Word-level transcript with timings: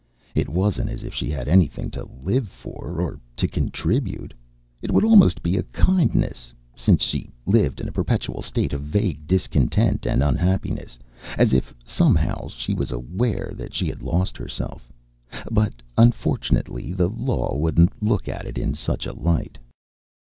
It 0.33 0.49
wasn't 0.49 0.89
as 0.89 1.03
if 1.03 1.13
she 1.13 1.29
had 1.29 1.47
anything 1.47 1.91
to 1.91 2.09
live 2.23 2.47
for 2.49 2.99
or 2.99 3.19
to 3.35 3.47
contribute. 3.47 4.33
It 4.81 4.89
would 4.91 5.03
almost 5.03 5.43
be 5.43 5.57
a 5.57 5.61
kindness, 5.77 6.51
since 6.75 7.03
she 7.03 7.29
lived 7.45 7.79
in 7.79 7.87
a 7.87 7.91
perpetual 7.91 8.41
state 8.41 8.73
of 8.73 8.81
vague 8.81 9.27
discontent 9.27 10.07
and 10.07 10.23
unhappiness, 10.23 10.97
as 11.37 11.53
if 11.53 11.71
somehow 11.85 12.47
aware 12.89 13.53
that 13.55 13.75
she 13.75 13.89
had 13.89 14.01
lost 14.01 14.37
herself. 14.37 14.91
But 15.51 15.83
unfortunately, 15.95 16.93
the 16.93 17.07
law 17.07 17.55
wouldn't 17.55 18.01
look 18.01 18.27
at 18.27 18.47
it 18.47 18.57
in 18.57 18.73
such 18.73 19.05
a 19.05 19.13
light. 19.13 19.59